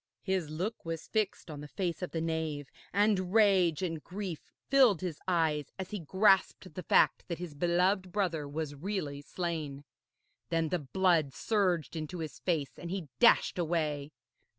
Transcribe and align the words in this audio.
His 0.23 0.49
look 0.49 0.83
was 0.83 1.07
fixed 1.07 1.51
on 1.51 1.61
the 1.61 1.67
face 1.67 2.01
of 2.01 2.09
the 2.09 2.21
knave, 2.21 2.71
and 2.91 3.31
rage 3.31 3.83
and 3.83 4.03
grief 4.03 4.49
filled 4.67 5.01
his 5.01 5.19
eyes 5.27 5.65
as 5.77 5.91
he 5.91 5.99
grasped 5.99 6.73
the 6.73 6.81
fact 6.81 7.27
that 7.27 7.37
his 7.37 7.53
beloved 7.53 8.11
brother 8.11 8.47
was 8.49 8.73
really 8.73 9.21
slain. 9.21 9.83
Then 10.49 10.69
the 10.69 10.79
blood 10.79 11.35
surged 11.35 11.95
into 11.95 12.17
his 12.17 12.39
face, 12.39 12.79
and 12.79 12.89
he 12.89 13.09
dashed 13.19 13.59
away. 13.59 14.11